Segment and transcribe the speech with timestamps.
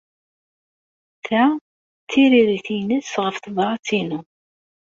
[1.25, 1.59] Ta d
[2.11, 4.19] tiririt-nnes ɣef tebṛat-inu.